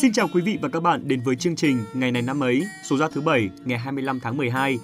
Xin 0.00 0.12
chào 0.12 0.28
quý 0.28 0.42
vị 0.42 0.58
và 0.62 0.68
các 0.68 0.80
bạn 0.80 1.08
đến 1.08 1.20
với 1.20 1.36
chương 1.36 1.56
trình 1.56 1.84
Ngày 1.94 2.12
này 2.12 2.22
năm 2.22 2.42
ấy, 2.42 2.66
số 2.84 2.96
ra 2.96 3.08
thứ 3.12 3.20
bảy, 3.20 3.50
ngày 3.64 3.78
25 3.78 4.20
tháng 4.20 4.36
12. 4.36 4.78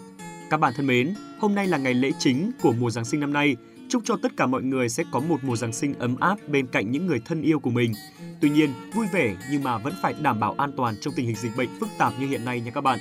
Các 0.50 0.60
bạn 0.60 0.72
thân 0.76 0.86
mến, 0.86 1.14
hôm 1.38 1.54
nay 1.54 1.66
là 1.66 1.78
ngày 1.78 1.94
lễ 1.94 2.10
chính 2.18 2.50
của 2.62 2.72
mùa 2.72 2.90
Giáng 2.90 3.04
sinh 3.04 3.20
năm 3.20 3.32
nay. 3.32 3.56
Chúc 3.88 4.02
cho 4.04 4.16
tất 4.22 4.36
cả 4.36 4.46
mọi 4.46 4.62
người 4.62 4.88
sẽ 4.88 5.04
có 5.12 5.20
một 5.20 5.36
mùa 5.42 5.56
Giáng 5.56 5.72
sinh 5.72 5.94
ấm 5.98 6.16
áp 6.20 6.38
bên 6.48 6.66
cạnh 6.66 6.90
những 6.90 7.06
người 7.06 7.20
thân 7.24 7.42
yêu 7.42 7.58
của 7.58 7.70
mình. 7.70 7.92
Tuy 8.40 8.50
nhiên, 8.50 8.70
vui 8.94 9.06
vẻ 9.12 9.36
nhưng 9.50 9.62
mà 9.62 9.78
vẫn 9.78 9.94
phải 10.02 10.14
đảm 10.22 10.40
bảo 10.40 10.54
an 10.58 10.72
toàn 10.76 10.94
trong 11.00 11.14
tình 11.16 11.26
hình 11.26 11.36
dịch 11.36 11.56
bệnh 11.56 11.68
phức 11.80 11.88
tạp 11.98 12.12
như 12.20 12.26
hiện 12.26 12.44
nay 12.44 12.60
nha 12.60 12.70
các 12.70 12.80
bạn. 12.80 12.98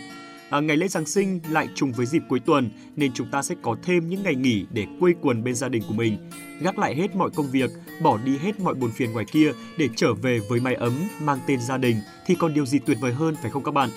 À, 0.54 0.60
ngày 0.60 0.78
lễ 0.78 0.88
Giáng 0.88 1.06
sinh 1.06 1.40
lại 1.50 1.68
trùng 1.76 1.92
với 1.92 2.06
dịp 2.06 2.24
cuối 2.30 2.40
tuần 2.40 2.70
nên 2.96 3.14
chúng 3.14 3.28
ta 3.32 3.42
sẽ 3.42 3.56
có 3.62 3.76
thêm 3.84 4.10
những 4.10 4.24
ngày 4.24 4.36
nghỉ 4.36 4.66
để 4.72 4.86
quây 5.00 5.14
quần 5.22 5.44
bên 5.44 5.56
gia 5.56 5.70
đình 5.70 5.84
của 5.88 5.94
mình. 5.94 6.18
Gác 6.62 6.80
lại 6.80 6.96
hết 6.96 7.16
mọi 7.16 7.30
công 7.36 7.52
việc, 7.52 7.72
bỏ 8.02 8.18
đi 8.26 8.38
hết 8.38 8.60
mọi 8.60 8.74
buồn 8.74 8.92
phiền 8.92 9.12
ngoài 9.12 9.26
kia 9.32 9.52
để 9.78 9.90
trở 9.96 10.14
về 10.14 10.40
với 10.50 10.60
mái 10.60 10.76
ấm 10.76 10.94
mang 11.22 11.40
tên 11.48 11.60
gia 11.62 11.78
đình 11.78 11.96
thì 12.26 12.36
còn 12.36 12.54
điều 12.54 12.66
gì 12.66 12.80
tuyệt 12.80 12.98
vời 13.02 13.14
hơn 13.14 13.36
phải 13.42 13.52
không 13.52 13.64
các 13.64 13.74
bạn? 13.74 13.90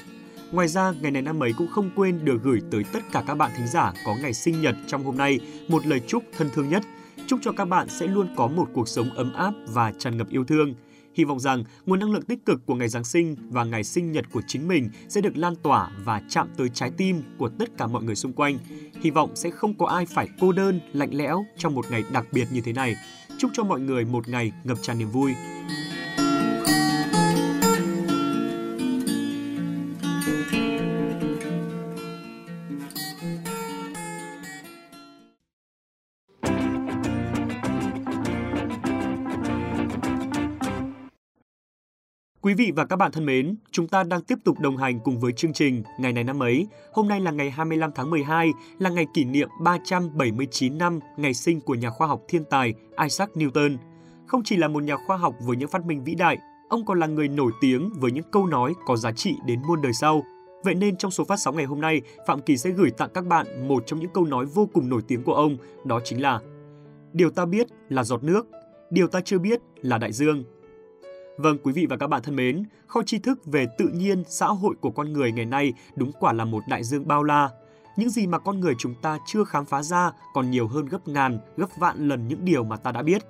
Ngoài 0.53 0.69
ra, 0.69 0.93
ngày 1.01 1.11
này 1.11 1.23
năm 1.23 1.43
ấy 1.43 1.53
cũng 1.59 1.69
không 1.69 1.91
quên 1.97 2.25
được 2.25 2.43
gửi 2.43 2.61
tới 2.71 2.85
tất 2.93 3.01
cả 3.13 3.25
các 3.27 3.35
bạn 3.35 3.51
thính 3.57 3.67
giả 3.67 3.93
có 4.07 4.17
ngày 4.23 4.35
sinh 4.35 4.61
nhật 4.61 4.77
trong 4.87 5.05
hôm 5.05 5.17
nay 5.17 5.41
một 5.69 5.87
lời 5.87 6.01
chúc 6.07 6.25
thân 6.39 6.49
thương 6.55 6.69
nhất. 6.69 6.83
Chúc 7.27 7.41
cho 7.43 7.53
các 7.53 7.65
bạn 7.65 7.89
sẽ 7.89 8.07
luôn 8.07 8.29
có 8.37 8.47
một 8.47 8.69
cuộc 8.73 8.89
sống 8.89 9.11
ấm 9.11 9.33
áp 9.33 9.55
và 9.67 9.93
tràn 9.99 10.17
ngập 10.17 10.29
yêu 10.31 10.45
thương. 10.45 10.75
Hy 11.17 11.25
vọng 11.25 11.41
rằng 11.41 11.65
nguồn 11.87 11.99
năng 11.99 12.11
lượng 12.13 12.23
tích 12.23 12.47
cực 12.47 12.67
của 12.67 12.75
ngày 12.75 12.89
Giáng 12.89 13.05
sinh 13.05 13.37
và 13.51 13.65
ngày 13.65 13.85
sinh 13.85 14.13
nhật 14.13 14.25
của 14.33 14.43
chính 14.47 14.69
mình 14.69 14.91
sẽ 15.09 15.21
được 15.21 15.37
lan 15.37 15.57
tỏa 15.57 15.91
và 16.05 16.23
chạm 16.29 16.49
tới 16.57 16.69
trái 16.69 16.91
tim 16.97 17.23
của 17.39 17.49
tất 17.49 17.69
cả 17.79 17.87
mọi 17.87 18.03
người 18.03 18.15
xung 18.15 18.33
quanh. 18.33 18.59
Hy 19.03 19.11
vọng 19.11 19.37
sẽ 19.37 19.51
không 19.51 19.75
có 19.75 19.87
ai 19.87 20.07
phải 20.07 20.29
cô 20.41 20.53
đơn, 20.53 20.81
lạnh 20.93 21.11
lẽo 21.13 21.45
trong 21.57 21.75
một 21.75 21.91
ngày 21.91 22.05
đặc 22.13 22.27
biệt 22.33 22.47
như 22.53 22.61
thế 22.61 22.73
này. 22.73 22.97
Chúc 23.39 23.51
cho 23.55 23.65
mọi 23.65 23.81
người 23.81 24.05
một 24.05 24.29
ngày 24.29 24.53
ngập 24.65 24.79
tràn 24.83 24.99
niềm 24.99 25.11
vui. 25.11 25.35
Vị 42.57 42.73
và 42.77 42.85
các 42.85 42.97
bạn 42.97 43.13
thân 43.13 43.27
mến, 43.27 43.57
chúng 43.71 43.89
ta 43.89 44.03
đang 44.03 44.23
tiếp 44.23 44.39
tục 44.45 44.61
đồng 44.61 44.77
hành 44.77 45.01
cùng 45.01 45.21
với 45.21 45.33
chương 45.33 45.53
trình 45.53 45.83
Ngày 45.99 46.13
này 46.13 46.25
năm 46.25 46.43
ấy. 46.43 46.67
Hôm 46.93 47.09
nay 47.09 47.21
là 47.21 47.31
ngày 47.31 47.51
25 47.51 47.91
tháng 47.95 48.11
12, 48.11 48.53
là 48.79 48.91
ngày 48.91 49.07
kỷ 49.15 49.25
niệm 49.25 49.49
379 49.61 50.79
năm 50.79 51.01
ngày 51.17 51.35
sinh 51.35 51.61
của 51.61 51.75
nhà 51.75 51.91
khoa 51.91 52.07
học 52.07 52.23
thiên 52.29 52.45
tài 52.45 52.75
Isaac 53.03 53.31
Newton. 53.35 53.77
Không 54.27 54.43
chỉ 54.45 54.57
là 54.57 54.69
một 54.69 54.83
nhà 54.83 54.97
khoa 55.07 55.17
học 55.17 55.35
với 55.41 55.57
những 55.57 55.69
phát 55.69 55.87
minh 55.87 56.05
vĩ 56.05 56.15
đại, 56.15 56.39
ông 56.69 56.87
còn 56.87 57.01
là 57.01 57.07
người 57.07 57.29
nổi 57.29 57.53
tiếng 57.61 57.91
với 57.97 58.13
những 58.13 58.31
câu 58.33 58.47
nói 58.47 58.75
có 58.87 58.97
giá 58.97 59.13
trị 59.13 59.35
đến 59.47 59.63
muôn 59.67 59.83
đời 59.83 59.93
sau. 59.93 60.23
Vậy 60.65 60.75
nên 60.75 60.97
trong 60.97 61.11
số 61.11 61.25
phát 61.25 61.37
sóng 61.37 61.57
ngày 61.57 61.65
hôm 61.65 61.81
nay, 61.81 62.01
Phạm 62.27 62.41
Kỳ 62.41 62.57
sẽ 62.57 62.71
gửi 62.71 62.91
tặng 62.91 63.11
các 63.15 63.27
bạn 63.27 63.69
một 63.69 63.83
trong 63.87 64.01
những 64.01 64.11
câu 64.15 64.25
nói 64.25 64.47
vô 64.47 64.69
cùng 64.73 64.89
nổi 64.89 65.03
tiếng 65.09 65.23
của 65.23 65.35
ông, 65.35 65.57
đó 65.85 66.01
chính 66.05 66.23
là 66.23 66.41
Điều 67.13 67.31
ta 67.31 67.47
biết 67.47 67.67
là 67.89 68.05
giọt 68.05 68.25
nước, 68.25 68.47
điều 68.91 69.09
ta 69.09 69.21
chưa 69.21 69.39
biết 69.39 69.61
là 69.83 69.99
đại 69.99 70.13
dương, 70.13 70.45
Vâng, 71.37 71.59
quý 71.63 71.73
vị 71.73 71.87
và 71.87 71.97
các 71.97 72.07
bạn 72.07 72.23
thân 72.23 72.37
mến, 72.37 72.65
kho 72.87 73.03
tri 73.03 73.19
thức 73.19 73.47
về 73.47 73.67
tự 73.79 73.89
nhiên, 73.89 74.23
xã 74.29 74.47
hội 74.47 74.75
của 74.81 74.91
con 74.91 75.13
người 75.13 75.33
ngày 75.33 75.45
nay 75.45 75.73
đúng 75.97 76.13
quả 76.21 76.33
là 76.33 76.45
một 76.45 76.63
đại 76.69 76.85
dương 76.85 77.09
bao 77.09 77.23
la. 77.23 77.51
Những 77.97 78.11
gì 78.11 78.27
mà 78.27 78.39
con 78.39 78.61
người 78.61 78.75
chúng 78.79 78.95
ta 79.03 79.19
chưa 79.27 79.45
khám 79.45 79.65
phá 79.65 79.83
ra 79.83 80.13
còn 80.35 80.51
nhiều 80.51 80.69
hơn 80.69 80.87
gấp 80.87 81.09
ngàn, 81.09 81.39
gấp 81.57 81.67
vạn 81.79 82.09
lần 82.09 82.29
những 82.29 82.45
điều 82.45 82.65
mà 82.65 82.77
ta 82.77 82.93
đã 82.93 83.03
biết. 83.03 83.23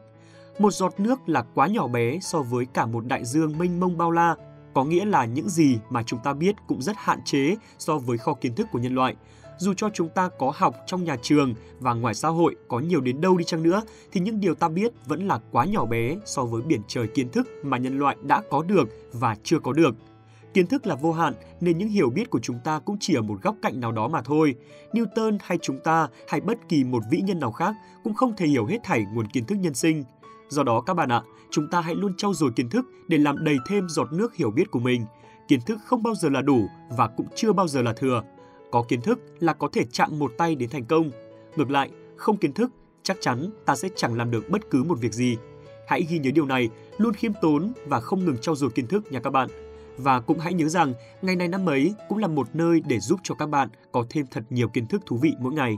Một 0.59 0.71
giọt 0.71 1.01
nước 1.01 1.29
là 1.29 1.45
quá 1.55 1.67
nhỏ 1.67 1.89
bé 1.89 2.19
so 2.21 2.43
với 2.43 2.67
cả 2.67 2.87
một 2.87 3.07
đại 3.07 3.25
dương 3.25 3.59
mênh 3.59 3.81
mông 3.81 3.99
bao 3.99 4.11
la, 4.11 4.35
có 4.75 4.85
nghĩa 4.85 5.05
là 5.05 5.25
những 5.25 5.49
gì 5.49 5.79
mà 5.91 6.03
chúng 6.03 6.21
ta 6.25 6.33
biết 6.33 6.57
cũng 6.67 6.83
rất 6.83 6.97
hạn 6.97 7.21
chế 7.25 7.57
so 7.79 7.99
với 7.99 8.19
kho 8.19 8.35
kiến 8.35 8.55
thức 8.55 8.67
của 8.73 8.79
nhân 8.79 8.95
loại 8.95 9.17
dù 9.59 9.75
cho 9.75 9.91
chúng 9.95 10.09
ta 10.09 10.29
có 10.39 10.53
học 10.57 10.77
trong 10.87 11.05
nhà 11.05 11.17
trường 11.23 11.55
và 11.81 11.95
ngoài 11.95 12.15
xã 12.15 12.29
hội 12.29 12.57
có 12.69 12.79
nhiều 12.79 13.01
đến 13.01 13.21
đâu 13.21 13.37
đi 13.37 13.45
chăng 13.45 13.63
nữa 13.63 13.83
thì 14.13 14.21
những 14.21 14.41
điều 14.41 14.55
ta 14.55 14.69
biết 14.69 14.93
vẫn 15.07 15.27
là 15.27 15.41
quá 15.51 15.65
nhỏ 15.65 15.85
bé 15.85 16.17
so 16.25 16.45
với 16.45 16.63
biển 16.63 16.81
trời 16.89 17.07
kiến 17.07 17.29
thức 17.29 17.49
mà 17.63 17.79
nhân 17.79 17.99
loại 17.99 18.17
đã 18.23 18.43
có 18.51 18.63
được 18.63 18.89
và 19.13 19.37
chưa 19.43 19.59
có 19.59 19.73
được. 19.73 19.95
Kiến 20.55 20.67
thức 20.67 20.87
là 20.87 20.95
vô 20.95 21.13
hạn 21.13 21.35
nên 21.61 21.79
những 21.79 21.89
hiểu 21.89 22.11
biết 22.11 22.31
của 22.31 22.41
chúng 22.41 22.59
ta 22.65 22.79
cũng 22.79 22.97
chỉ 23.01 23.15
ở 23.15 23.23
một 23.23 23.43
góc 23.43 23.57
cạnh 23.63 23.81
nào 23.81 23.93
đó 23.93 24.09
mà 24.09 24.23
thôi. 24.23 24.55
Newton 24.93 25.39
hay 25.43 25.59
chúng 25.63 25.79
ta 25.85 26.09
hay 26.29 26.41
bất 26.41 26.59
kỳ 26.69 26.85
một 26.85 27.03
vĩ 27.11 27.21
nhân 27.21 27.41
nào 27.41 27.53
khác 27.53 27.75
cũng 28.05 28.15
không 28.15 28.37
thể 28.37 28.47
hiểu 28.47 28.67
hết 28.67 28.79
thảy 28.85 29.05
nguồn 29.15 29.27
kiến 29.27 29.45
thức 29.45 29.55
nhân 29.55 29.75
sinh. 29.75 30.05
Do 30.49 30.63
đó 30.63 30.81
các 30.81 30.95
bạn 30.95 31.13
ạ, 31.13 31.23
chúng 31.51 31.69
ta 31.71 31.81
hãy 31.81 31.95
luôn 31.95 32.17
trau 32.17 32.35
dồi 32.35 32.51
kiến 32.57 32.71
thức 32.71 32.87
để 33.09 33.19
làm 33.19 33.45
đầy 33.45 33.57
thêm 33.69 33.89
giọt 33.89 34.13
nước 34.13 34.35
hiểu 34.35 34.51
biết 34.51 34.71
của 34.71 34.79
mình. 34.79 35.05
Kiến 35.49 35.61
thức 35.67 35.79
không 35.85 36.03
bao 36.03 36.15
giờ 36.15 36.29
là 36.29 36.43
đủ 36.43 36.69
và 36.97 37.09
cũng 37.09 37.27
chưa 37.35 37.53
bao 37.53 37.69
giờ 37.69 37.83
là 37.83 37.93
thừa. 37.93 38.23
Có 38.71 38.83
kiến 38.83 39.01
thức 39.01 39.21
là 39.41 39.53
có 39.53 39.69
thể 39.73 39.85
chạm 39.93 40.19
một 40.19 40.33
tay 40.39 40.55
đến 40.55 40.71
thành 40.71 40.85
công. 40.85 41.11
Ngược 41.57 41.71
lại, 41.71 41.91
không 42.17 42.37
kiến 42.37 42.53
thức, 42.53 42.71
chắc 43.03 43.17
chắn 43.21 43.51
ta 43.65 43.77
sẽ 43.77 43.89
chẳng 43.97 44.17
làm 44.17 44.31
được 44.31 44.51
bất 44.51 44.71
cứ 44.71 44.83
một 44.83 45.01
việc 45.01 45.13
gì. 45.13 45.37
Hãy 45.89 46.07
ghi 46.11 46.19
nhớ 46.19 46.31
điều 46.35 46.47
này, 46.47 46.69
luôn 46.99 47.15
khiêm 47.15 47.33
tốn 47.43 47.73
và 47.87 48.01
không 48.01 48.25
ngừng 48.25 48.39
trau 48.39 48.55
dồi 48.55 48.71
kiến 48.71 48.87
thức 48.87 49.13
nha 49.13 49.21
các 49.21 49.31
bạn. 49.31 49.49
Và 49.99 50.21
cũng 50.21 50.39
hãy 50.39 50.55
nhớ 50.55 50.69
rằng, 50.69 50.95
ngày 51.23 51.37
này 51.37 51.49
năm 51.49 51.69
ấy 51.69 51.95
cũng 52.09 52.19
là 52.19 52.29
một 52.29 52.49
nơi 52.55 52.83
để 52.89 53.01
giúp 53.01 53.21
cho 53.23 53.35
các 53.35 53.47
bạn 53.47 53.69
có 53.93 54.07
thêm 54.11 54.27
thật 54.31 54.45
nhiều 54.51 54.69
kiến 54.69 54.87
thức 54.87 55.03
thú 55.07 55.17
vị 55.17 55.33
mỗi 55.41 55.53
ngày. 55.53 55.77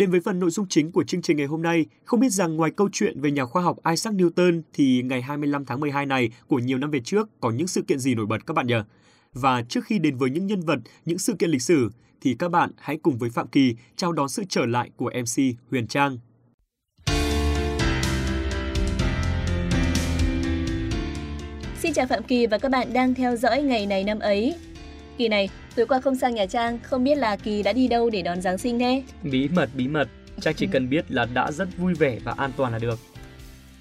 Đến 0.00 0.10
với 0.10 0.20
phần 0.20 0.38
nội 0.38 0.50
dung 0.50 0.66
chính 0.68 0.92
của 0.92 1.04
chương 1.04 1.22
trình 1.22 1.36
ngày 1.36 1.46
hôm 1.46 1.62
nay, 1.62 1.86
không 2.04 2.20
biết 2.20 2.28
rằng 2.28 2.56
ngoài 2.56 2.70
câu 2.76 2.88
chuyện 2.92 3.20
về 3.20 3.30
nhà 3.30 3.44
khoa 3.44 3.62
học 3.62 3.76
Isaac 3.90 4.14
Newton 4.14 4.62
thì 4.72 5.02
ngày 5.02 5.22
25 5.22 5.64
tháng 5.64 5.80
12 5.80 6.06
này 6.06 6.30
của 6.46 6.58
nhiều 6.58 6.78
năm 6.78 6.90
về 6.90 7.00
trước 7.00 7.28
có 7.40 7.50
những 7.50 7.66
sự 7.66 7.82
kiện 7.82 7.98
gì 7.98 8.14
nổi 8.14 8.26
bật 8.26 8.46
các 8.46 8.54
bạn 8.54 8.66
nhỉ? 8.66 8.74
Và 9.32 9.62
trước 9.62 9.84
khi 9.84 9.98
đến 9.98 10.16
với 10.16 10.30
những 10.30 10.46
nhân 10.46 10.60
vật, 10.60 10.78
những 11.04 11.18
sự 11.18 11.34
kiện 11.34 11.50
lịch 11.50 11.62
sử 11.62 11.90
thì 12.20 12.36
các 12.38 12.50
bạn 12.50 12.70
hãy 12.78 12.96
cùng 13.02 13.18
với 13.18 13.30
Phạm 13.30 13.48
Kỳ 13.48 13.74
chào 13.96 14.12
đón 14.12 14.28
sự 14.28 14.44
trở 14.48 14.66
lại 14.66 14.90
của 14.96 15.10
MC 15.20 15.42
Huyền 15.70 15.86
Trang. 15.86 16.18
Xin 21.78 21.92
chào 21.92 22.06
Phạm 22.06 22.22
Kỳ 22.22 22.46
và 22.46 22.58
các 22.58 22.70
bạn 22.70 22.92
đang 22.92 23.14
theo 23.14 23.36
dõi 23.36 23.62
ngày 23.62 23.86
này 23.86 24.04
năm 24.04 24.18
ấy. 24.18 24.54
Kỳ 25.20 25.28
này, 25.28 25.48
tối 25.76 25.86
qua 25.86 26.00
không 26.00 26.16
sang 26.16 26.34
nhà 26.34 26.46
Trang, 26.46 26.78
không 26.82 27.04
biết 27.04 27.14
là 27.14 27.36
Kỳ 27.36 27.62
đã 27.62 27.72
đi 27.72 27.88
đâu 27.88 28.10
để 28.10 28.22
đón 28.22 28.40
Giáng 28.40 28.58
sinh 28.58 28.78
thế? 28.78 29.02
Bí 29.22 29.48
mật, 29.48 29.70
bí 29.74 29.88
mật. 29.88 30.08
Trang 30.40 30.54
chỉ 30.54 30.66
cần 30.66 30.90
biết 30.90 31.04
là 31.08 31.26
đã 31.34 31.52
rất 31.52 31.68
vui 31.78 31.94
vẻ 31.94 32.18
và 32.24 32.34
an 32.36 32.50
toàn 32.56 32.72
là 32.72 32.78
được. 32.78 32.98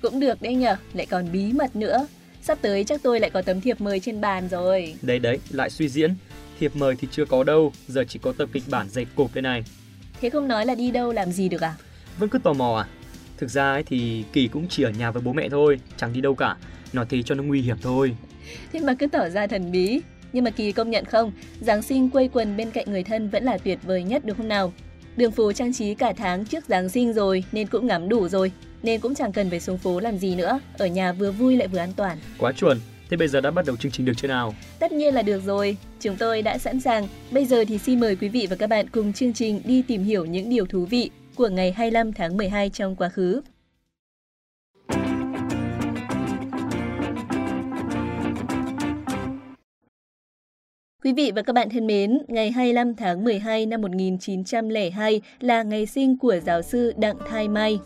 Cũng 0.02 0.20
được 0.20 0.42
đấy 0.42 0.56
nhở, 0.56 0.76
lại 0.94 1.06
còn 1.06 1.32
bí 1.32 1.54
mật 1.54 1.76
nữa. 1.76 2.08
Sắp 2.42 2.58
tới 2.62 2.84
chắc 2.84 3.04
tôi 3.04 3.20
lại 3.20 3.30
có 3.30 3.42
tấm 3.42 3.62
thiệp 3.62 3.82
mời 3.82 4.00
trên 4.00 4.22
bàn 4.22 4.50
rồi. 4.50 4.96
Đấy 5.02 5.20
đấy, 5.20 5.40
lại 5.50 5.70
suy 5.70 5.90
diễn. 5.90 6.14
Thiệp 6.60 6.76
mời 6.76 6.96
thì 7.00 7.08
chưa 7.12 7.26
có 7.26 7.44
đâu, 7.44 7.74
giờ 7.88 8.04
chỉ 8.08 8.20
có 8.22 8.34
tập 8.38 8.50
kịch 8.54 8.64
bản 8.70 8.90
dày 8.90 9.06
cộp 9.16 9.36
đây 9.36 9.42
này. 9.42 9.64
Thế 10.22 10.30
không 10.30 10.48
nói 10.48 10.66
là 10.66 10.76
đi 10.76 10.92
đâu 10.92 11.12
làm 11.12 11.32
gì 11.32 11.50
được 11.50 11.62
à? 11.62 11.76
Vẫn 12.18 12.30
cứ 12.30 12.40
tò 12.40 12.54
mò 12.54 12.78
à? 12.78 12.86
Thực 13.38 13.50
ra 13.50 13.72
ấy 13.72 13.84
thì 13.84 14.24
Kỳ 14.34 14.48
cũng 14.48 14.68
chỉ 14.70 14.84
ở 14.84 14.90
nhà 14.90 15.12
với 15.12 15.22
bố 15.22 15.34
mẹ 15.34 15.50
thôi, 15.50 15.80
chẳng 15.98 16.14
đi 16.14 16.22
đâu 16.22 16.36
cả. 16.36 16.56
Nói 16.94 17.06
thế 17.10 17.24
cho 17.24 17.36
nó 17.36 17.44
nguy 17.44 17.62
hiểm 17.62 17.78
thôi. 17.82 18.16
Thế 18.74 18.80
mà 18.80 18.94
cứ 19.00 19.08
tỏ 19.08 19.30
ra 19.30 19.48
thần 19.48 19.72
bí. 19.72 20.02
Nhưng 20.34 20.44
mà 20.44 20.52
Kỳ 20.52 20.72
công 20.72 20.90
nhận 20.90 21.06
không, 21.06 21.32
Giáng 21.62 21.82
sinh 21.82 22.10
quây 22.10 22.30
quần 22.34 22.58
bên 22.58 22.72
cạnh 22.72 22.86
người 22.88 23.04
thân 23.04 23.30
vẫn 23.30 23.44
là 23.44 23.58
tuyệt 23.58 23.80
vời 23.84 24.04
nhất 24.04 24.22
đúng 24.26 24.38
không 24.38 24.48
nào? 24.48 24.74
Đường 25.18 25.32
phố 25.32 25.54
trang 25.54 25.74
trí 25.74 25.96
cả 25.96 26.14
tháng 26.18 26.46
trước 26.46 26.66
Giáng 26.68 26.90
sinh 26.90 27.14
rồi 27.14 27.44
nên 27.52 27.68
cũng 27.68 27.88
ngắm 27.88 28.10
đủ 28.10 28.28
rồi, 28.28 28.52
nên 28.84 29.00
cũng 29.00 29.16
chẳng 29.16 29.32
cần 29.32 29.50
phải 29.50 29.60
xuống 29.60 29.78
phố 29.78 30.00
làm 30.00 30.18
gì 30.18 30.36
nữa, 30.36 30.60
ở 30.78 30.88
nhà 30.88 31.12
vừa 31.14 31.32
vui 31.32 31.58
lại 31.58 31.68
vừa 31.68 31.80
an 31.80 31.94
toàn. 31.96 32.18
Quá 32.38 32.52
chuẩn, 32.52 32.80
thế 33.10 33.18
bây 33.18 33.28
giờ 33.28 33.42
đã 33.42 33.52
bắt 33.52 33.66
đầu 33.66 33.76
chương 33.76 33.92
trình 33.92 34.06
được 34.06 34.14
chưa 34.18 34.28
nào? 34.28 34.56
Tất 34.80 34.92
nhiên 34.92 35.14
là 35.14 35.22
được 35.22 35.42
rồi, 35.46 35.78
chúng 36.00 36.16
tôi 36.16 36.42
đã 36.42 36.58
sẵn 36.58 36.80
sàng. 36.80 37.08
Bây 37.32 37.46
giờ 37.46 37.66
thì 37.68 37.78
xin 37.78 38.00
mời 38.00 38.16
quý 38.16 38.30
vị 38.30 38.48
và 38.50 38.56
các 38.56 38.68
bạn 38.68 38.90
cùng 38.90 39.14
chương 39.14 39.34
trình 39.34 39.62
đi 39.66 39.82
tìm 39.82 40.04
hiểu 40.04 40.26
những 40.26 40.50
điều 40.50 40.66
thú 40.66 40.86
vị 40.86 41.10
của 41.36 41.48
ngày 41.48 41.72
25 41.72 42.14
tháng 42.14 42.38
12 42.38 42.70
trong 42.70 42.96
quá 42.96 43.10
khứ. 43.10 43.42
Quý 51.10 51.14
vị 51.14 51.32
và 51.36 51.42
các 51.42 51.54
bạn 51.54 51.70
thân 51.70 51.88
mến, 51.88 52.18
ngày 52.28 52.52
25 52.52 52.96
tháng 52.96 53.24
12 53.24 53.66
năm 53.66 53.82
1902 53.82 55.22
là 55.40 55.64
ngày 55.64 55.86
sinh 55.86 56.18
của 56.18 56.36
giáo 56.46 56.62
sư 56.62 56.94
Đặng 56.98 57.16
Thái 57.30 57.48
Mai. 57.48 57.80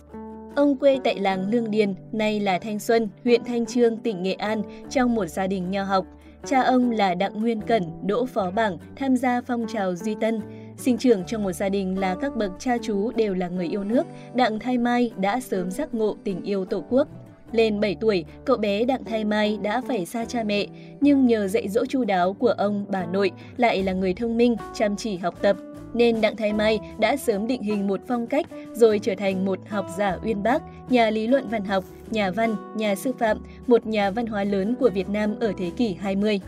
Ông 0.56 0.78
quê 0.78 1.00
tại 1.04 1.20
làng 1.20 1.50
Lương 1.52 1.72
Điền, 1.72 1.94
nay 2.12 2.40
là 2.40 2.60
Thanh 2.60 2.80
Xuân, 2.80 3.10
huyện 3.24 3.44
Thanh 3.44 3.66
Trương, 3.66 3.98
tỉnh 3.98 4.24
Nghệ 4.24 4.34
An, 4.34 4.62
trong 4.90 5.16
một 5.16 5.25
gia 5.25 5.48
đình 5.48 5.72
nho 5.72 5.84
học. 5.84 6.06
Cha 6.46 6.62
ông 6.62 6.92
là 6.92 7.16
Đặng 7.16 7.42
Nguyên 7.42 7.62
Cẩn, 7.62 7.84
Đỗ 8.06 8.25
Phó 8.25 8.52
Bảng, 8.52 8.78
tham 8.96 9.18
gia 9.18 9.42
phong 9.42 9.66
trào 9.74 9.96
Duy 9.96 10.16
Tân. 10.22 10.42
Sinh 10.78 10.98
trưởng 10.98 11.24
trong 11.28 11.44
một 11.44 11.52
gia 11.52 11.70
đình 11.70 12.00
là 12.00 12.16
các 12.22 12.36
bậc 12.36 12.52
cha 12.60 12.78
chú 12.81 13.12
đều 13.12 13.34
là 13.34 13.48
người 13.48 13.68
yêu 13.68 13.84
nước, 13.84 14.04
Đặng 14.36 14.60
Thái 14.60 14.78
Mai 14.78 15.12
đã 15.18 15.40
sớm 15.40 15.72
giác 15.72 15.94
ngộ 15.94 16.16
tình 16.24 16.44
yêu 16.44 16.66
Tổ 16.66 16.84
quốc. 16.90 17.08
Lên 17.53 17.79
7 17.79 17.95
tuổi, 18.00 18.25
cậu 18.45 18.57
bé 18.57 18.85
Đặng 18.85 19.05
Thái 19.05 19.25
Mai 19.25 19.57
đã 19.61 19.81
phải 19.88 20.05
xa 20.05 20.25
cha 20.25 20.44
mẹ, 20.44 20.67
nhưng 21.01 21.25
nhờ 21.25 21.47
dạy 21.47 21.69
dỗ 21.69 21.85
chu 21.85 22.03
đáo 22.03 22.33
của 22.33 22.47
ông, 22.47 22.85
bà 22.89 23.05
nội 23.05 23.31
lại 23.57 23.83
là 23.83 23.94
người 23.94 24.13
thông 24.13 24.38
minh, 24.38 24.55
chăm 24.73 24.95
chỉ 24.95 25.17
học 25.17 25.41
tập, 25.41 25.57
nên 25.94 26.21
Đặng 26.21 26.35
Thái 26.35 26.53
Mai 26.53 26.79
đã 27.00 27.17
sớm 27.17 27.47
định 27.47 27.61
hình 27.61 27.88
một 27.88 28.00
phong 28.07 28.27
cách 28.27 28.45
rồi 28.73 29.00
trở 29.00 29.15
thành 29.15 29.45
một 29.45 29.59
học 29.69 29.85
giả 29.97 30.17
uyên 30.23 30.44
bác, 30.44 30.63
nhà 30.89 31.09
lý 31.09 31.27
luận 31.27 31.47
văn 31.50 31.65
học, 31.65 31.83
nhà 32.11 32.31
văn, 32.31 32.55
nhà 32.75 32.95
sư 32.95 33.11
phạm, 33.19 33.38
một 33.67 33.85
nhà 33.85 34.11
văn 34.11 34.27
hóa 34.27 34.44
lớn 34.44 34.75
của 34.79 34.89
Việt 34.89 35.09
Nam 35.09 35.35
ở 35.39 35.53
thế 35.57 35.71
kỷ 35.77 35.94
20. 35.94 36.39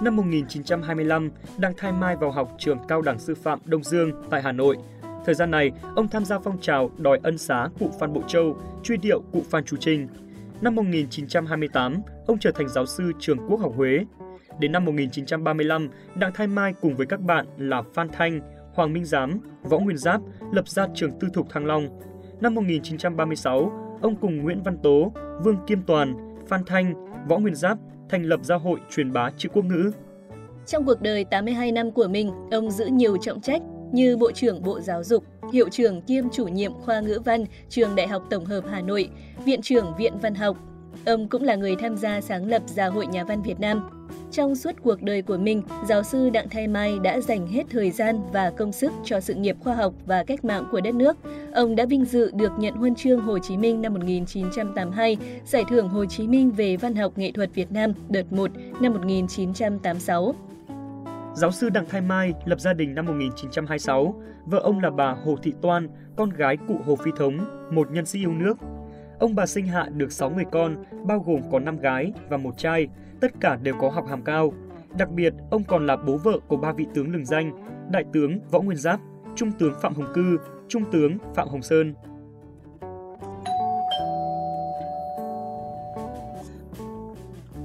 Năm 0.00 0.16
1925, 0.16 1.30
Đặng 1.58 1.72
Thái 1.76 1.92
Mai 1.92 2.16
vào 2.16 2.30
học 2.30 2.56
trường 2.58 2.78
Cao 2.88 3.02
đẳng 3.02 3.18
Sư 3.18 3.34
phạm 3.34 3.58
Đông 3.64 3.82
Dương 3.82 4.12
tại 4.30 4.42
Hà 4.42 4.52
Nội. 4.52 4.76
Thời 5.24 5.34
gian 5.34 5.50
này, 5.50 5.70
ông 5.96 6.08
tham 6.08 6.24
gia 6.24 6.38
phong 6.38 6.60
trào 6.60 6.90
đòi 6.98 7.20
ân 7.22 7.38
xá 7.38 7.68
cụ 7.78 7.90
Phan 8.00 8.12
Bộ 8.12 8.22
Châu, 8.28 8.56
truy 8.82 8.96
điệu 8.96 9.22
cụ 9.32 9.42
Phan 9.50 9.64
Chu 9.64 9.76
Trinh. 9.76 10.08
Năm 10.60 10.74
1928, 10.74 12.02
ông 12.26 12.38
trở 12.38 12.50
thành 12.50 12.68
giáo 12.68 12.86
sư 12.86 13.12
trường 13.18 13.38
Quốc 13.48 13.60
học 13.60 13.72
Huế. 13.76 14.04
Đến 14.58 14.72
năm 14.72 14.84
1935, 14.84 15.88
Đặng 16.14 16.32
Thái 16.34 16.46
Mai 16.46 16.74
cùng 16.80 16.94
với 16.96 17.06
các 17.06 17.20
bạn 17.20 17.46
là 17.58 17.82
Phan 17.94 18.08
Thanh, 18.08 18.40
Hoàng 18.74 18.92
Minh 18.92 19.04
Giám, 19.04 19.40
Võ 19.62 19.78
Nguyên 19.78 19.98
Giáp 19.98 20.20
lập 20.52 20.68
ra 20.68 20.86
trường 20.94 21.18
tư 21.20 21.28
thục 21.34 21.50
Thăng 21.50 21.66
Long. 21.66 22.00
Năm 22.40 22.54
1936, 22.54 23.72
ông 24.02 24.16
cùng 24.16 24.42
Nguyễn 24.42 24.62
Văn 24.62 24.78
Tố, 24.82 25.12
Vương 25.44 25.56
kim 25.66 25.82
Toàn, 25.86 26.36
Phan 26.48 26.64
Thanh, 26.66 26.94
Võ 27.28 27.38
Nguyên 27.38 27.54
Giáp 27.54 27.78
thành 28.08 28.22
lập 28.22 28.40
gia 28.44 28.56
hội 28.56 28.78
truyền 28.90 29.12
bá 29.12 29.30
chữ 29.36 29.48
quốc 29.52 29.64
ngữ. 29.64 29.92
Trong 30.66 30.84
cuộc 30.86 31.02
đời 31.02 31.24
82 31.24 31.72
năm 31.72 31.90
của 31.90 32.08
mình, 32.08 32.30
ông 32.50 32.70
giữ 32.70 32.86
nhiều 32.86 33.16
trọng 33.16 33.40
trách 33.40 33.62
như 33.92 34.16
Bộ 34.16 34.32
trưởng 34.32 34.62
Bộ 34.62 34.80
Giáo 34.80 35.04
dục, 35.04 35.24
Hiệu 35.52 35.68
trưởng 35.68 36.02
kiêm 36.02 36.24
chủ 36.30 36.46
nhiệm 36.46 36.72
khoa 36.74 37.00
ngữ 37.00 37.20
văn 37.24 37.44
Trường 37.68 37.96
Đại 37.96 38.08
học 38.08 38.22
Tổng 38.30 38.44
hợp 38.44 38.64
Hà 38.70 38.80
Nội, 38.80 39.08
Viện 39.44 39.62
trưởng 39.62 39.92
Viện 39.98 40.12
Văn 40.22 40.34
học. 40.34 40.56
Ông 41.06 41.28
cũng 41.28 41.42
là 41.42 41.54
người 41.54 41.76
tham 41.76 41.96
gia 41.96 42.20
sáng 42.20 42.48
lập 42.48 42.62
Gia 42.66 42.86
hội 42.86 43.06
Nhà 43.06 43.24
văn 43.24 43.42
Việt 43.42 43.60
Nam. 43.60 43.88
Trong 44.30 44.56
suốt 44.56 44.72
cuộc 44.82 45.02
đời 45.02 45.22
của 45.22 45.36
mình, 45.36 45.62
giáo 45.88 46.02
sư 46.02 46.30
Đặng 46.30 46.48
Thái 46.48 46.68
Mai 46.68 46.98
đã 47.02 47.20
dành 47.20 47.46
hết 47.46 47.62
thời 47.70 47.90
gian 47.90 48.20
và 48.32 48.50
công 48.50 48.72
sức 48.72 48.92
cho 49.04 49.20
sự 49.20 49.34
nghiệp 49.34 49.56
khoa 49.60 49.74
học 49.74 49.94
và 50.06 50.24
cách 50.24 50.44
mạng 50.44 50.64
của 50.70 50.80
đất 50.80 50.94
nước. 50.94 51.16
Ông 51.54 51.76
đã 51.76 51.86
vinh 51.86 52.04
dự 52.04 52.30
được 52.34 52.52
nhận 52.58 52.74
huân 52.74 52.94
chương 52.94 53.20
Hồ 53.20 53.38
Chí 53.38 53.56
Minh 53.56 53.82
năm 53.82 53.94
1982, 53.94 55.16
giải 55.46 55.64
thưởng 55.68 55.88
Hồ 55.88 56.04
Chí 56.04 56.26
Minh 56.26 56.50
về 56.50 56.76
văn 56.76 56.94
học 56.94 57.18
nghệ 57.18 57.32
thuật 57.32 57.54
Việt 57.54 57.72
Nam 57.72 57.92
đợt 58.08 58.32
1 58.32 58.50
năm 58.80 58.94
1986. 58.94 60.34
Giáo 61.34 61.50
sư 61.50 61.70
Đặng 61.70 61.84
Thái 61.88 62.00
Mai 62.00 62.34
lập 62.44 62.60
gia 62.60 62.72
đình 62.72 62.94
năm 62.94 63.06
1926, 63.06 64.14
vợ 64.46 64.58
ông 64.58 64.78
là 64.78 64.90
bà 64.90 65.12
Hồ 65.24 65.36
Thị 65.42 65.54
Toan, 65.62 65.88
con 66.16 66.30
gái 66.30 66.56
cụ 66.68 66.76
Hồ 66.86 66.96
Phi 66.96 67.10
Thống, 67.16 67.38
một 67.70 67.90
nhân 67.90 68.06
sĩ 68.06 68.18
yêu 68.18 68.32
nước. 68.32 68.58
Ông 69.18 69.34
bà 69.34 69.46
sinh 69.46 69.66
hạ 69.66 69.88
được 69.96 70.12
6 70.12 70.30
người 70.30 70.44
con, 70.52 70.84
bao 71.06 71.18
gồm 71.26 71.40
có 71.52 71.58
5 71.58 71.78
gái 71.78 72.12
và 72.28 72.36
một 72.36 72.58
trai, 72.58 72.88
tất 73.20 73.32
cả 73.40 73.56
đều 73.62 73.74
có 73.80 73.90
học 73.90 74.06
hàm 74.08 74.22
cao. 74.22 74.52
Đặc 74.98 75.10
biệt, 75.10 75.34
ông 75.50 75.64
còn 75.64 75.86
là 75.86 75.96
bố 75.96 76.16
vợ 76.16 76.38
của 76.48 76.56
ba 76.56 76.72
vị 76.72 76.86
tướng 76.94 77.12
lừng 77.12 77.24
danh, 77.24 77.52
Đại 77.90 78.04
tướng 78.12 78.38
Võ 78.50 78.60
Nguyên 78.60 78.78
Giáp, 78.78 79.00
Trung 79.36 79.52
tướng 79.58 79.74
Phạm 79.80 79.94
Hồng 79.94 80.12
Cư, 80.14 80.38
Trung 80.68 80.84
tướng 80.92 81.18
Phạm 81.34 81.48
Hồng 81.48 81.62
Sơn. 81.62 81.94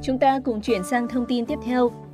Chúng 0.02 0.20
ta 0.20 0.40
cùng 0.46 0.62
chuyển 0.62 0.84
sang 0.84 1.08
thông 1.08 1.26
tin 1.26 1.46
tiếp 1.46 1.60
theo. 1.66 2.07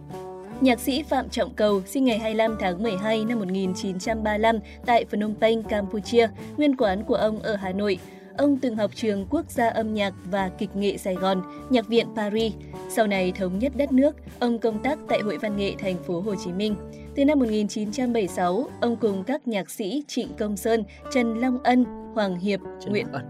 Nhạc 0.63 0.79
sĩ 0.79 1.03
Phạm 1.03 1.29
Trọng 1.29 1.53
Cầu 1.53 1.81
sinh 1.85 2.05
ngày 2.05 2.19
25 2.19 2.57
tháng 2.59 2.83
12 2.83 3.25
năm 3.25 3.39
1935 3.39 4.59
tại 4.85 5.05
Phnom 5.05 5.35
Penh, 5.41 5.63
Campuchia, 5.63 6.27
nguyên 6.57 6.75
quán 6.75 7.03
của 7.03 7.15
ông 7.15 7.39
ở 7.39 7.55
Hà 7.55 7.71
Nội. 7.71 7.99
Ông 8.37 8.57
từng 8.57 8.75
học 8.75 8.91
trường 8.95 9.27
Quốc 9.29 9.51
gia 9.51 9.69
âm 9.69 9.93
nhạc 9.93 10.13
và 10.31 10.49
kịch 10.57 10.75
nghệ 10.75 10.97
Sài 10.97 11.15
Gòn, 11.15 11.41
Nhạc 11.69 11.87
viện 11.87 12.07
Paris. 12.15 12.53
Sau 12.89 13.07
này 13.07 13.31
thống 13.31 13.59
nhất 13.59 13.71
đất 13.75 13.91
nước, 13.91 14.15
ông 14.39 14.59
công 14.59 14.83
tác 14.83 14.99
tại 15.07 15.19
Hội 15.19 15.37
Văn 15.37 15.57
nghệ 15.57 15.73
thành 15.79 16.03
phố 16.03 16.21
Hồ 16.21 16.35
Chí 16.45 16.51
Minh. 16.51 16.75
Từ 17.15 17.25
năm 17.25 17.39
1976, 17.39 18.67
ông 18.81 18.95
cùng 18.95 19.23
các 19.23 19.47
nhạc 19.47 19.69
sĩ 19.69 20.03
Trịnh 20.07 20.27
Công 20.37 20.57
Sơn, 20.57 20.83
Trần 21.13 21.41
Long 21.41 21.63
Ân, 21.63 21.85
Hoàng 22.15 22.39
Hiệp, 22.39 22.59
Trần 22.81 22.91
Nguyễn 22.91 23.07
Ân. 23.11 23.23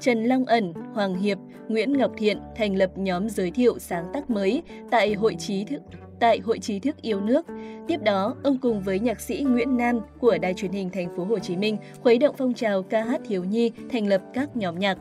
Trần 0.00 0.24
Long 0.24 0.44
Ẩn, 0.44 0.72
Hoàng 0.94 1.14
Hiệp, 1.14 1.38
Nguyễn 1.68 1.92
Ngọc 1.92 2.12
Thiện 2.18 2.38
thành 2.56 2.76
lập 2.76 2.90
nhóm 2.96 3.28
giới 3.28 3.50
thiệu 3.50 3.78
sáng 3.78 4.04
tác 4.12 4.30
mới 4.30 4.62
tại 4.90 5.14
Hội 5.14 5.34
trí 5.38 5.64
thức 5.64 5.82
tại 6.20 6.38
Hội 6.38 6.58
trí 6.58 6.78
thức 6.78 7.02
yêu 7.02 7.20
nước. 7.20 7.46
Tiếp 7.88 8.00
đó, 8.02 8.34
ông 8.42 8.58
cùng 8.58 8.82
với 8.82 8.98
nhạc 8.98 9.20
sĩ 9.20 9.44
Nguyễn 9.48 9.76
Nam 9.76 10.00
của 10.18 10.38
Đài 10.42 10.54
truyền 10.54 10.72
hình 10.72 10.90
thành 10.90 11.16
phố 11.16 11.24
Hồ 11.24 11.38
Chí 11.38 11.56
Minh 11.56 11.76
khuấy 12.02 12.18
động 12.18 12.34
phong 12.38 12.54
trào 12.54 12.82
ca 12.82 13.04
hát 13.04 13.20
thiếu 13.28 13.44
nhi, 13.44 13.72
thành 13.90 14.06
lập 14.06 14.22
các 14.34 14.56
nhóm 14.56 14.78
nhạc. 14.78 14.98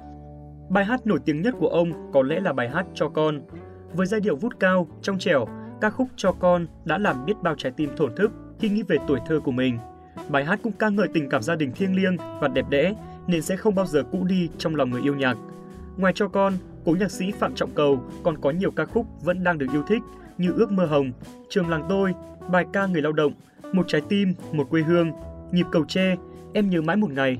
Bài 0.69 0.85
hát 0.85 1.07
nổi 1.07 1.19
tiếng 1.25 1.41
nhất 1.41 1.55
của 1.59 1.67
ông 1.67 2.11
có 2.13 2.21
lẽ 2.23 2.39
là 2.39 2.53
bài 2.53 2.69
hát 2.69 2.85
Cho 2.93 3.09
con. 3.09 3.41
Với 3.93 4.07
giai 4.07 4.19
điệu 4.19 4.35
vút 4.35 4.59
cao, 4.59 4.87
trong 5.01 5.19
trẻo, 5.19 5.45
ca 5.81 5.89
khúc 5.89 6.07
Cho 6.15 6.31
con 6.31 6.67
đã 6.85 6.97
làm 6.97 7.25
biết 7.25 7.33
bao 7.41 7.55
trái 7.57 7.71
tim 7.71 7.89
thổn 7.97 8.15
thức 8.15 8.31
khi 8.59 8.69
nghĩ 8.69 8.83
về 8.83 8.97
tuổi 9.07 9.19
thơ 9.27 9.39
của 9.39 9.51
mình. 9.51 9.77
Bài 10.29 10.45
hát 10.45 10.59
cũng 10.63 10.73
ca 10.73 10.89
ngợi 10.89 11.07
tình 11.13 11.29
cảm 11.29 11.41
gia 11.41 11.55
đình 11.55 11.71
thiêng 11.71 11.95
liêng 11.95 12.17
và 12.41 12.47
đẹp 12.47 12.65
đẽ 12.69 12.93
nên 13.27 13.41
sẽ 13.41 13.55
không 13.55 13.75
bao 13.75 13.85
giờ 13.85 14.03
cũ 14.11 14.23
đi 14.23 14.49
trong 14.57 14.75
lòng 14.75 14.89
người 14.89 15.01
yêu 15.01 15.15
nhạc. 15.15 15.37
Ngoài 15.97 16.13
Cho 16.15 16.27
con, 16.27 16.53
cố 16.85 16.95
nhạc 16.99 17.11
sĩ 17.11 17.31
Phạm 17.31 17.55
Trọng 17.55 17.71
Cầu 17.75 17.99
còn 18.23 18.37
có 18.37 18.51
nhiều 18.51 18.71
ca 18.71 18.85
khúc 18.85 19.05
vẫn 19.23 19.43
đang 19.43 19.57
được 19.57 19.67
yêu 19.73 19.83
thích 19.87 20.01
như 20.39 20.53
Ước 20.55 20.71
mơ 20.71 20.85
hồng, 20.85 21.11
Trường 21.49 21.69
làng 21.69 21.85
tôi, 21.89 22.13
bài 22.51 22.65
ca 22.73 22.85
người 22.85 23.01
lao 23.01 23.11
động, 23.11 23.33
Một 23.73 23.83
trái 23.87 24.01
tim, 24.09 24.33
một 24.51 24.69
quê 24.69 24.81
hương, 24.81 25.11
Nhịp 25.51 25.65
cầu 25.71 25.85
tre, 25.87 26.15
Em 26.53 26.69
nhớ 26.69 26.81
mãi 26.81 26.97
một 26.97 27.11
ngày. 27.11 27.37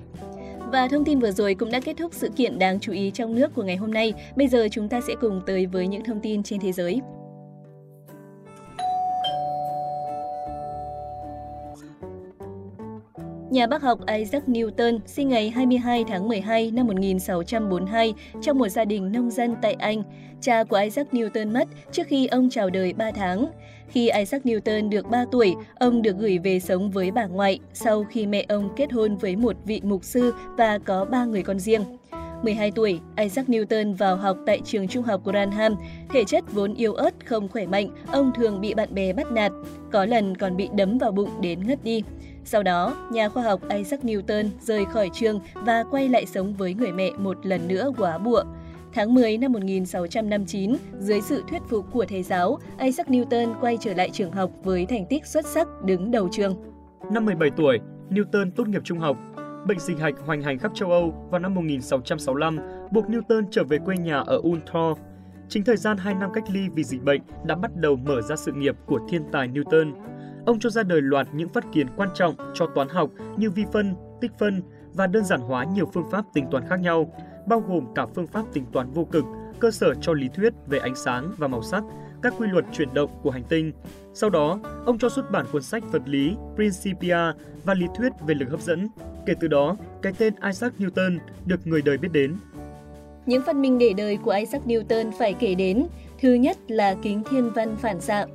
Và 0.72 0.88
thông 0.88 1.06
tin 1.06 1.20
vừa 1.20 1.32
rồi 1.32 1.56
cũng 1.56 1.72
đã 1.72 1.80
kết 1.80 1.98
thúc 1.98 2.14
sự 2.14 2.30
kiện 2.36 2.60
đáng 2.60 2.80
chú 2.80 2.92
ý 2.92 3.12
trong 3.12 3.36
nước 3.36 3.56
của 3.56 3.64
ngày 3.64 3.76
hôm 3.76 3.94
nay. 3.94 4.14
Bây 4.36 4.48
giờ 4.48 4.68
chúng 4.72 4.90
ta 4.90 5.02
sẽ 5.02 5.16
cùng 5.22 5.42
tới 5.46 5.66
với 5.66 5.88
những 5.88 6.04
thông 6.04 6.20
tin 6.20 6.44
trên 6.44 6.60
thế 6.60 6.72
giới. 6.72 7.02
Nhà 13.50 13.68
bác 13.68 13.82
học 13.82 14.00
Isaac 14.18 14.44
Newton 14.48 15.00
sinh 15.06 15.30
ngày 15.30 15.50
22 15.50 16.04
tháng 16.08 16.28
12 16.28 16.72
năm 16.72 16.88
1642 16.88 18.14
trong 18.42 18.58
một 18.58 18.68
gia 18.68 18.86
đình 18.86 19.12
nông 19.12 19.32
dân 19.32 19.56
tại 19.62 19.74
Anh. 19.74 20.04
Cha 20.42 20.64
của 20.64 20.78
Isaac 20.78 21.08
Newton 21.12 21.52
mất 21.52 21.68
trước 21.92 22.08
khi 22.08 22.28
ông 22.28 22.50
chào 22.50 22.70
đời 22.70 22.94
3 22.94 23.12
tháng. 23.12 23.46
Khi 23.88 24.10
Isaac 24.10 24.46
Newton 24.46 24.90
được 24.90 25.10
3 25.10 25.26
tuổi, 25.32 25.56
ông 25.76 26.02
được 26.02 26.18
gửi 26.18 26.38
về 26.38 26.60
sống 26.60 26.92
với 26.92 27.12
bà 27.12 27.26
ngoại 27.26 27.60
sau 27.74 28.04
khi 28.04 28.26
mẹ 28.26 28.46
ông 28.50 28.70
kết 28.76 28.92
hôn 28.92 29.18
với 29.18 29.36
một 29.36 29.56
vị 29.66 29.82
mục 29.84 30.04
sư 30.04 30.34
và 30.58 30.78
có 30.78 31.06
3 31.06 31.26
người 31.26 31.44
con 31.44 31.60
riêng. 31.60 31.82
12 32.44 32.72
tuổi, 32.72 33.00
Isaac 33.18 33.48
Newton 33.48 33.96
vào 33.96 34.16
học 34.16 34.38
tại 34.46 34.62
trường 34.66 34.88
trung 34.88 35.04
học 35.04 35.22
Granham. 35.26 35.76
Thể 36.14 36.24
chất 36.24 36.54
vốn 36.54 36.74
yếu 36.74 36.94
ớt, 36.94 37.14
không 37.26 37.48
khỏe 37.48 37.66
mạnh, 37.66 37.90
ông 38.08 38.32
thường 38.36 38.62
bị 38.62 38.74
bạn 38.74 38.94
bè 38.94 39.14
bắt 39.14 39.32
nạt, 39.32 39.52
có 39.92 40.06
lần 40.06 40.38
còn 40.38 40.58
bị 40.58 40.70
đấm 40.76 40.98
vào 40.98 41.12
bụng 41.12 41.30
đến 41.42 41.68
ngất 41.68 41.84
đi. 41.84 42.04
Sau 42.52 42.64
đó, 42.64 42.96
nhà 43.12 43.30
khoa 43.30 43.44
học 43.44 43.62
Isaac 43.70 44.04
Newton 44.04 44.50
rời 44.60 44.86
khỏi 44.86 45.10
trường 45.14 45.40
và 45.54 45.84
quay 45.92 46.10
lại 46.10 46.26
sống 46.26 46.54
với 46.54 46.74
người 46.74 46.92
mẹ 46.92 47.12
một 47.18 47.46
lần 47.46 47.68
nữa 47.68 47.92
quá 47.98 48.18
bụa. 48.18 48.44
Tháng 48.94 49.14
10 49.14 49.38
năm 49.38 49.52
1659, 49.52 50.74
dưới 51.00 51.22
sự 51.22 51.44
thuyết 51.50 51.62
phục 51.70 51.86
của 51.92 52.06
thầy 52.06 52.24
giáo, 52.24 52.60
Isaac 52.80 53.08
Newton 53.08 53.54
quay 53.62 53.78
trở 53.82 53.94
lại 53.94 54.10
trường 54.14 54.32
học 54.32 54.52
với 54.64 54.86
thành 54.86 55.06
tích 55.06 55.26
xuất 55.26 55.46
sắc 55.46 55.68
đứng 55.84 56.12
đầu 56.12 56.30
trường. 56.32 56.56
Năm 57.12 57.26
17 57.26 57.50
tuổi, 57.58 57.80
Newton 58.10 58.52
tốt 58.56 58.68
nghiệp 58.68 58.82
trung 58.84 59.00
học. 59.00 59.18
Bệnh 59.68 59.80
dịch 59.80 60.00
hạch 60.00 60.16
hoành 60.26 60.42
hành 60.42 60.60
khắp 60.60 60.72
châu 60.76 60.92
Âu 60.92 61.28
vào 61.32 61.40
năm 61.40 61.56
1665 61.56 62.60
buộc 62.92 63.06
Newton 63.06 63.44
trở 63.52 63.64
về 63.64 63.78
quê 63.86 63.98
nhà 63.98 64.18
ở 64.20 64.42
Ulthor. 64.48 64.98
Chính 65.50 65.64
thời 65.64 65.78
gian 65.78 65.98
2 65.98 66.16
năm 66.16 66.30
cách 66.34 66.50
ly 66.52 66.70
vì 66.76 66.84
dịch 66.84 67.04
bệnh 67.04 67.22
đã 67.46 67.56
bắt 67.56 67.72
đầu 67.76 67.96
mở 67.96 68.22
ra 68.22 68.36
sự 68.36 68.52
nghiệp 68.52 68.76
của 68.86 69.00
thiên 69.10 69.24
tài 69.32 69.48
Newton. 69.48 69.94
Ông 70.50 70.60
cho 70.60 70.70
ra 70.70 70.84
đời 70.84 71.02
loạt 71.02 71.28
những 71.34 71.50
phát 71.50 71.66
kiến 71.72 71.88
quan 71.96 72.10
trọng 72.16 72.36
cho 72.54 72.68
toán 72.76 72.90
học 72.90 73.10
như 73.38 73.50
vi 73.50 73.66
phân, 73.74 73.96
tích 74.22 74.32
phân 74.40 74.62
và 74.94 75.08
đơn 75.08 75.26
giản 75.26 75.40
hóa 75.40 75.64
nhiều 75.64 75.90
phương 75.94 76.10
pháp 76.12 76.26
tính 76.34 76.46
toán 76.52 76.64
khác 76.70 76.80
nhau, 76.80 77.14
bao 77.48 77.60
gồm 77.60 77.94
cả 77.96 78.06
phương 78.16 78.28
pháp 78.28 78.44
tính 78.54 78.66
toán 78.72 78.92
vô 78.92 79.04
cực, 79.04 79.24
cơ 79.60 79.72
sở 79.72 79.94
cho 80.02 80.14
lý 80.14 80.30
thuyết 80.36 80.54
về 80.68 80.80
ánh 80.80 80.96
sáng 80.96 81.32
và 81.38 81.48
màu 81.48 81.62
sắc, 81.64 81.84
các 82.22 82.34
quy 82.38 82.48
luật 82.48 82.66
chuyển 82.74 82.94
động 82.94 83.10
của 83.22 83.32
hành 83.32 83.44
tinh. 83.50 83.72
Sau 84.14 84.30
đó, 84.30 84.60
ông 84.86 84.98
cho 85.00 85.10
xuất 85.10 85.32
bản 85.32 85.46
cuốn 85.52 85.64
sách 85.64 85.84
vật 85.92 86.02
lý 86.06 86.36
Principia 86.56 87.18
và 87.64 87.74
lý 87.74 87.86
thuyết 87.98 88.12
về 88.28 88.36
lực 88.36 88.50
hấp 88.50 88.62
dẫn. 88.62 88.88
Kể 89.26 89.34
từ 89.40 89.48
đó, 89.48 89.76
cái 90.02 90.14
tên 90.18 90.34
Isaac 90.46 90.74
Newton 90.80 91.18
được 91.46 91.68
người 91.68 91.82
đời 91.82 91.98
biết 91.98 92.10
đến. 92.12 92.36
Những 93.26 93.42
phát 93.42 93.56
minh 93.56 93.78
để 93.78 93.94
đời 93.98 94.18
của 94.18 94.32
Isaac 94.32 94.66
Newton 94.66 95.12
phải 95.20 95.34
kể 95.34 95.56
đến. 95.56 95.88
Thứ 96.22 96.34
nhất 96.34 96.58
là 96.68 96.96
kính 97.02 97.24
thiên 97.30 97.50
văn 97.50 97.76
phản 97.82 98.02
xạ. 98.02 98.26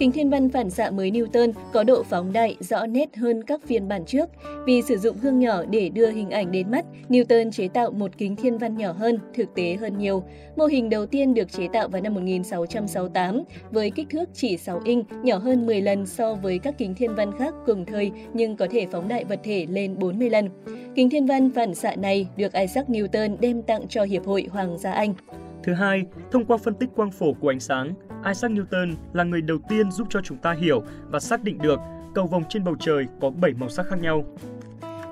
Kính 0.00 0.12
thiên 0.12 0.30
văn 0.30 0.48
phản 0.48 0.70
xạ 0.70 0.90
mới 0.90 1.10
Newton 1.10 1.52
có 1.72 1.84
độ 1.84 2.02
phóng 2.02 2.32
đại 2.32 2.56
rõ 2.60 2.86
nét 2.86 3.16
hơn 3.16 3.44
các 3.44 3.60
phiên 3.66 3.88
bản 3.88 4.04
trước. 4.04 4.28
Vì 4.66 4.82
sử 4.82 4.96
dụng 4.96 5.16
gương 5.22 5.38
nhỏ 5.38 5.64
để 5.70 5.88
đưa 5.88 6.10
hình 6.10 6.30
ảnh 6.30 6.52
đến 6.52 6.70
mắt, 6.70 6.84
Newton 7.08 7.50
chế 7.50 7.68
tạo 7.68 7.90
một 7.90 8.10
kính 8.18 8.36
thiên 8.36 8.58
văn 8.58 8.76
nhỏ 8.76 8.92
hơn, 8.92 9.18
thực 9.34 9.54
tế 9.54 9.76
hơn 9.80 9.98
nhiều. 9.98 10.22
Mô 10.56 10.64
hình 10.66 10.90
đầu 10.90 11.06
tiên 11.06 11.34
được 11.34 11.52
chế 11.52 11.68
tạo 11.72 11.88
vào 11.88 12.02
năm 12.02 12.14
1668 12.14 13.42
với 13.70 13.90
kích 13.90 14.06
thước 14.10 14.28
chỉ 14.34 14.56
6 14.56 14.80
inch, 14.84 15.06
nhỏ 15.22 15.38
hơn 15.38 15.66
10 15.66 15.80
lần 15.80 16.06
so 16.06 16.34
với 16.34 16.58
các 16.58 16.78
kính 16.78 16.94
thiên 16.94 17.14
văn 17.14 17.30
khác 17.38 17.54
cùng 17.66 17.84
thời 17.84 18.10
nhưng 18.34 18.56
có 18.56 18.66
thể 18.70 18.86
phóng 18.92 19.08
đại 19.08 19.24
vật 19.24 19.40
thể 19.44 19.66
lên 19.70 19.98
40 19.98 20.30
lần. 20.30 20.48
Kính 20.94 21.10
thiên 21.10 21.26
văn 21.26 21.50
phản 21.50 21.74
xạ 21.74 21.96
này 21.96 22.26
được 22.36 22.52
Isaac 22.52 22.88
Newton 22.88 23.36
đem 23.40 23.62
tặng 23.62 23.88
cho 23.88 24.02
Hiệp 24.02 24.26
hội 24.26 24.46
Hoàng 24.50 24.78
gia 24.78 24.92
Anh. 24.92 25.14
Thứ 25.62 25.72
hai, 25.72 26.04
thông 26.30 26.44
qua 26.44 26.56
phân 26.56 26.74
tích 26.74 26.88
quang 26.96 27.10
phổ 27.10 27.32
của 27.32 27.48
ánh 27.48 27.60
sáng, 27.60 27.94
Isaac 28.26 28.50
Newton 28.50 28.94
là 29.12 29.24
người 29.24 29.40
đầu 29.42 29.58
tiên 29.68 29.90
giúp 29.90 30.06
cho 30.10 30.20
chúng 30.24 30.38
ta 30.38 30.52
hiểu 30.52 30.82
và 31.10 31.20
xác 31.20 31.44
định 31.44 31.58
được 31.58 31.80
cầu 32.14 32.26
vồng 32.26 32.42
trên 32.48 32.64
bầu 32.64 32.76
trời 32.80 33.06
có 33.20 33.30
7 33.30 33.52
màu 33.52 33.68
sắc 33.68 33.86
khác 33.86 34.00
nhau. 34.00 34.24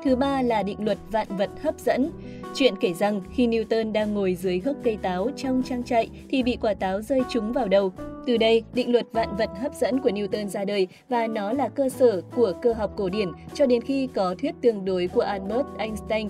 Thứ 0.04 0.16
ba 0.16 0.42
là 0.42 0.62
định 0.62 0.84
luật 0.84 0.98
vạn 1.10 1.26
vật 1.36 1.50
hấp 1.62 1.78
dẫn. 1.78 2.10
Chuyện 2.54 2.74
kể 2.80 2.94
rằng 2.94 3.20
khi 3.32 3.46
Newton 3.46 3.92
đang 3.92 4.14
ngồi 4.14 4.34
dưới 4.34 4.58
gốc 4.58 4.76
cây 4.84 4.98
táo 5.02 5.30
trong 5.36 5.62
trang 5.62 5.82
trại 5.82 6.08
thì 6.28 6.42
bị 6.42 6.56
quả 6.60 6.74
táo 6.74 7.02
rơi 7.02 7.20
trúng 7.28 7.52
vào 7.52 7.68
đầu. 7.68 7.92
Từ 8.26 8.36
đây, 8.36 8.62
định 8.74 8.92
luật 8.92 9.06
vạn 9.12 9.36
vật 9.36 9.50
hấp 9.60 9.74
dẫn 9.74 10.00
của 10.00 10.10
Newton 10.10 10.48
ra 10.48 10.64
đời 10.64 10.88
và 11.08 11.26
nó 11.26 11.52
là 11.52 11.68
cơ 11.68 11.88
sở 11.88 12.20
của 12.36 12.52
cơ 12.62 12.72
học 12.72 12.92
cổ 12.96 13.08
điển 13.08 13.28
cho 13.54 13.66
đến 13.66 13.82
khi 13.82 14.08
có 14.14 14.34
thuyết 14.40 14.54
tương 14.62 14.84
đối 14.84 15.06
của 15.06 15.20
Albert 15.20 15.66
Einstein 15.78 16.28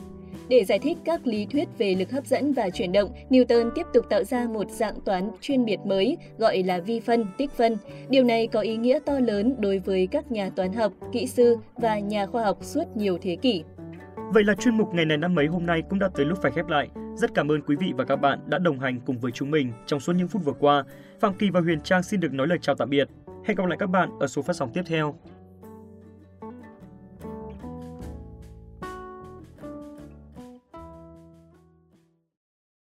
để 0.48 0.64
giải 0.64 0.78
thích 0.78 0.98
các 1.04 1.26
lý 1.26 1.46
thuyết 1.46 1.68
về 1.78 1.94
lực 1.94 2.10
hấp 2.10 2.26
dẫn 2.26 2.52
và 2.52 2.70
chuyển 2.70 2.92
động, 2.92 3.10
Newton 3.30 3.70
tiếp 3.74 3.86
tục 3.94 4.06
tạo 4.10 4.24
ra 4.24 4.46
một 4.48 4.70
dạng 4.70 5.00
toán 5.00 5.30
chuyên 5.40 5.64
biệt 5.64 5.78
mới 5.84 6.16
gọi 6.38 6.62
là 6.62 6.80
vi 6.80 7.00
phân, 7.00 7.26
tích 7.38 7.50
phân. 7.50 7.76
Điều 8.08 8.24
này 8.24 8.46
có 8.46 8.60
ý 8.60 8.76
nghĩa 8.76 8.98
to 9.06 9.18
lớn 9.18 9.54
đối 9.58 9.78
với 9.78 10.06
các 10.06 10.32
nhà 10.32 10.50
toán 10.50 10.72
học, 10.72 10.92
kỹ 11.12 11.26
sư 11.26 11.56
và 11.76 11.98
nhà 11.98 12.26
khoa 12.26 12.44
học 12.44 12.58
suốt 12.60 12.84
nhiều 12.94 13.18
thế 13.22 13.36
kỷ. 13.36 13.62
Vậy 14.32 14.44
là 14.44 14.54
chuyên 14.54 14.76
mục 14.76 14.94
ngày 14.94 15.04
này 15.04 15.16
năm 15.16 15.34
mấy 15.34 15.46
hôm 15.46 15.66
nay 15.66 15.82
cũng 15.90 15.98
đã 15.98 16.08
tới 16.14 16.26
lúc 16.26 16.38
phải 16.42 16.52
khép 16.52 16.68
lại. 16.68 16.88
Rất 17.14 17.34
cảm 17.34 17.50
ơn 17.50 17.62
quý 17.62 17.76
vị 17.76 17.92
và 17.96 18.04
các 18.04 18.16
bạn 18.16 18.38
đã 18.46 18.58
đồng 18.58 18.80
hành 18.80 19.00
cùng 19.06 19.18
với 19.18 19.32
chúng 19.32 19.50
mình 19.50 19.72
trong 19.86 20.00
suốt 20.00 20.12
những 20.12 20.28
phút 20.28 20.44
vừa 20.44 20.52
qua. 20.52 20.84
Phạm 21.20 21.34
Kỳ 21.34 21.50
và 21.50 21.60
Huyền 21.60 21.80
Trang 21.80 22.02
xin 22.02 22.20
được 22.20 22.32
nói 22.32 22.46
lời 22.46 22.58
chào 22.62 22.74
tạm 22.74 22.90
biệt. 22.90 23.08
Hẹn 23.44 23.56
gặp 23.56 23.66
lại 23.66 23.76
các 23.80 23.86
bạn 23.86 24.10
ở 24.20 24.26
số 24.26 24.42
phát 24.42 24.56
sóng 24.56 24.70
tiếp 24.74 24.82
theo. 24.86 25.14